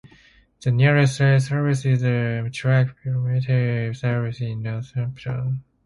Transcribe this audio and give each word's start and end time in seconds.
The 0.63 0.71
nearest 0.71 1.19
rail 1.19 1.39
service 1.39 1.85
is 1.85 2.01
the 2.01 2.07
Amtrak 2.41 2.95
Vermonter 3.03 3.93
service 3.93 4.41
in 4.41 4.63
Northampton. 4.63 5.63